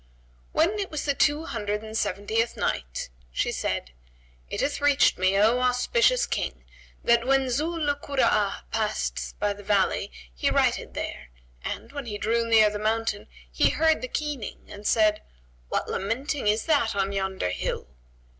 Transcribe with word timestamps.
When 0.51 0.79
it 0.79 0.89
was 0.89 1.05
the 1.05 1.13
Two 1.13 1.45
Hundred 1.45 1.83
and 1.83 1.95
Seventieth 1.95 2.57
Night, 2.57 3.09
She 3.31 3.51
said, 3.51 3.91
It 4.49 4.59
hath 4.61 4.81
reached 4.81 5.19
me, 5.19 5.37
O 5.37 5.59
auspicious 5.59 6.25
King, 6.25 6.63
that 7.03 7.27
when 7.27 7.51
Zu 7.51 7.75
'l 7.77 7.93
Kura'a 7.97 8.63
passed 8.71 9.39
by 9.39 9.53
the 9.53 9.61
valley 9.61 10.11
he 10.33 10.49
righted 10.49 10.95
there, 10.95 11.29
and, 11.63 11.91
when 11.91 12.07
he 12.07 12.17
drew 12.17 12.47
near 12.47 12.71
the 12.71 12.79
mountain, 12.79 13.27
he 13.51 13.69
heard 13.69 14.01
the 14.01 14.07
keening 14.07 14.63
and 14.71 14.87
said, 14.87 15.21
"What 15.69 15.87
lamenting 15.87 16.47
is 16.47 16.65
that 16.65 16.95
on 16.95 17.11
yonder 17.11 17.51
hill?" 17.51 17.87